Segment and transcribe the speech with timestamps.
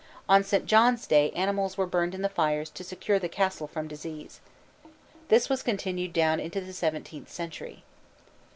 [0.27, 0.65] On St.
[0.65, 4.39] John's Day animals were burned in the fires to secure the cattle from disease.
[5.27, 7.83] This was continued down into the seventeenth century.